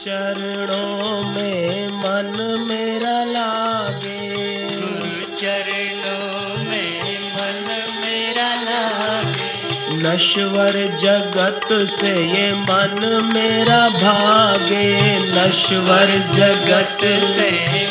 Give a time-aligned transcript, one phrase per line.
[0.00, 4.28] चरणों में मन मेरा लागे।
[4.76, 7.66] गुरु चरणों में मन
[8.00, 17.87] मेरा लागे। नश्वर जगत से ये मन मेरा भागे। नश्वर जगत से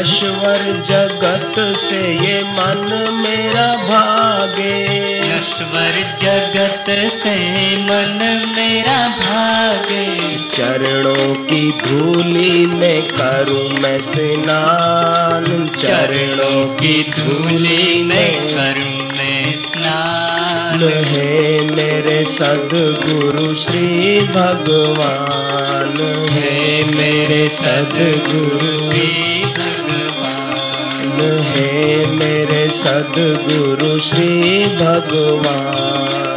[0.00, 4.88] नश्वर जगत से ये मन मेरा भागे।
[5.20, 17.12] नश्वर जगत से मन मेरा भागे। चरणों की धूली में करूँ मैं स्नान। चरणों की
[17.18, 25.98] धूली में करूँ मैं स्नान। है मेरे सदगुरु श्री भगवान।
[26.30, 29.19] है मेरे सदगुरु श्री
[32.06, 36.29] मेरे सदगुरु श्री भगवान।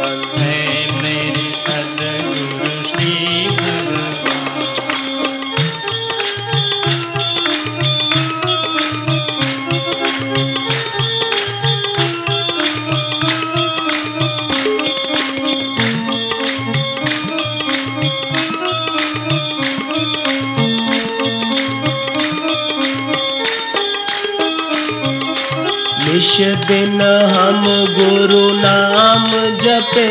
[26.40, 27.00] दिन
[27.36, 27.64] हम
[27.98, 30.08] गुरु नाम जपे।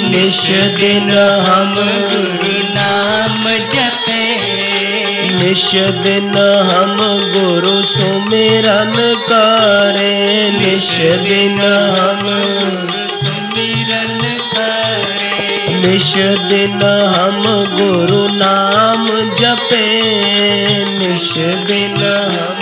[0.00, 0.40] निश
[0.80, 1.10] दिन
[1.48, 4.24] हम गुरु नाम जपे।
[5.34, 6.38] निश दिन
[6.70, 6.96] हम
[7.36, 8.94] गुरु सुमिरन
[9.28, 11.60] करे। निश दिन
[11.98, 12.20] हम
[15.86, 16.14] निश
[16.48, 16.82] दिन
[17.16, 17.42] हम
[17.78, 19.86] गुरु नाम जपे।
[20.84, 21.32] निश
[21.66, 21.96] दिन
[22.38, 22.59] हम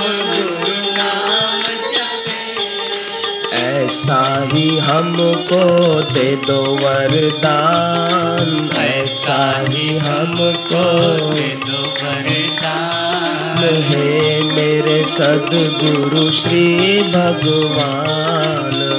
[4.09, 16.31] ऐसा ही हमको दे दो वरदान। ऐसा ही हमको दे दो वरदान। है मेरे सदगुरु
[16.31, 18.95] श्री भगवान।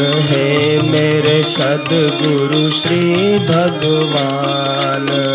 [0.00, 5.27] है मेरे सदगुरु श्री भगवान।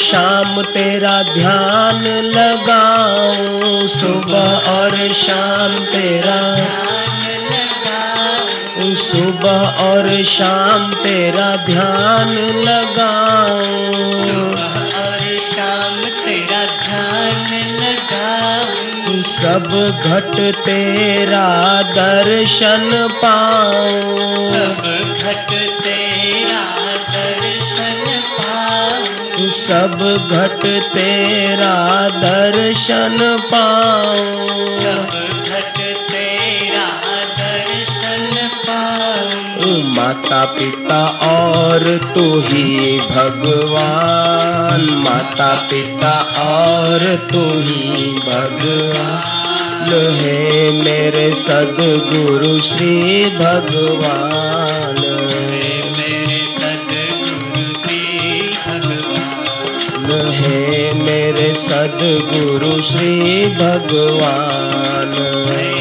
[0.00, 6.38] शाम तेरा ध्यान लगाऊँ, सुबह और शाम तेरा
[7.50, 12.32] लगाओ सुबह और शाम तेरा ध्यान
[12.66, 13.94] लगाऊँ,
[14.26, 19.66] सुबह और शाम तेरा ध्यान लगाओ सब
[20.06, 21.48] घट तेरा
[21.92, 22.90] दर्शन
[23.22, 24.49] पाऊँ।
[29.70, 35.06] सब घट तेरा दर्शन पाऊँ। सब
[35.48, 35.78] घट
[36.10, 36.86] तेरा
[37.38, 49.40] दर्शन पाऊँ। माता पिता और तू ही भगवान। माता पिता और तू ही भगवान।
[49.94, 55.09] है मेरे सदगुरु श्री भगवान।
[60.12, 65.14] है मेरे सदगुरु श्री भगवान।
[65.48, 65.79] हे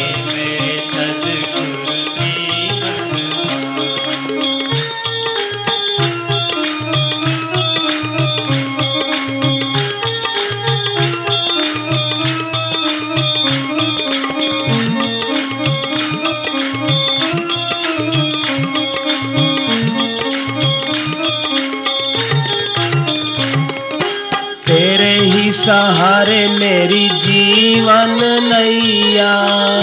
[25.70, 28.18] सहारे मेरी जीवन
[28.54, 29.34] नैया।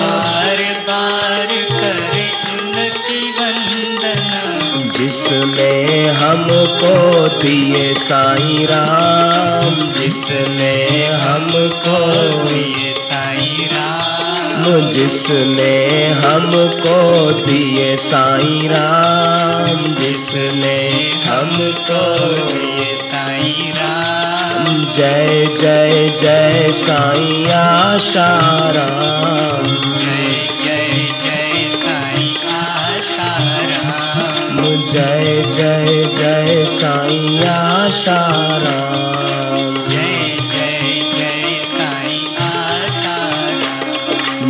[0.00, 0.56] बार
[0.88, 12.08] बार करे उनकी वंदना। जिसने हमको दिए साई राम जिसने हमको
[12.54, 13.99] ये साईं राम।
[14.64, 20.90] जिसने हमको दिए साईं राम जिसने
[21.24, 22.26] हमको
[22.56, 29.66] ये साईं राम। जय जय जय साईं आशाराम
[29.96, 39.49] जय जय जय साईं आशाराम जय जय जय साईं आशाराम जय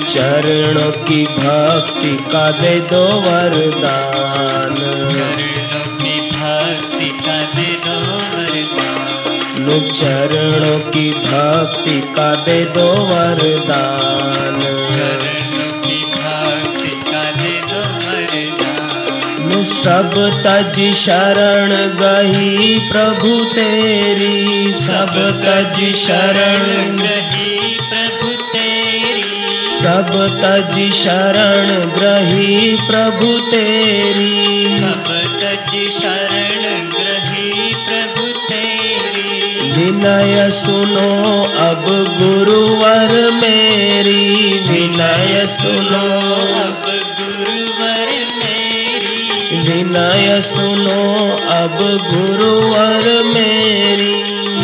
[0.09, 4.75] चरणों की भक्ति का दे दो वरदान।
[9.65, 19.63] वरदान चरणों की भक्ति का दे दो वरदान। चरणों की भक्ति का दे दो वरदान
[19.63, 29.23] सब तज शरण गही प्रभु तेरी। सब तज शरण गही प्रभु तेरी।
[29.61, 30.11] सब
[30.41, 35.03] तज शरण ग्रही प्रभु तेरी। सब
[35.41, 36.34] तज शरण
[40.05, 41.85] विनय सुनो अब
[42.21, 46.01] गुरुवर मेरी विनय सुनो।
[46.63, 48.07] अब गुरुवर
[48.37, 51.77] मेरी। विनय सुनो अब
[52.13, 54.13] गुरुवर मेरी।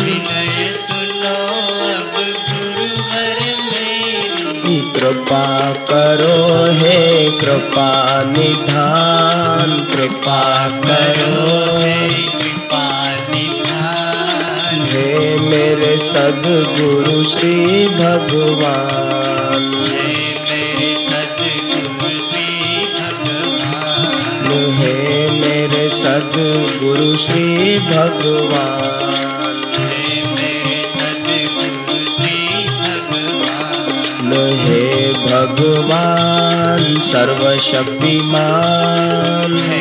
[0.02, 1.46] विनय सुनो
[1.94, 2.12] अब
[2.50, 12.51] गुरुवर मेरी। कृपा करो हे कृपा निधान। कृपा करो हे
[16.02, 19.72] सदगुरु श्री भगवान।
[24.80, 28.92] हे मेरे सद्गुरु श्री भगवान।
[34.32, 39.72] हे भगवान सर्वशक्तिमान।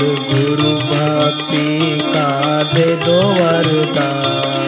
[0.01, 4.64] गुरु भक्ति का दे दो वरदान।